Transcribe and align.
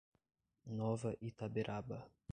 Nova 0.79 1.13
Itaberaba 1.29 1.99